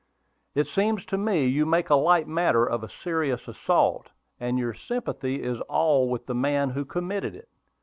[0.55, 4.73] "It seems to me you make a light matter of a serious assault, and your
[4.73, 7.49] sympathy is all with the man who committed it.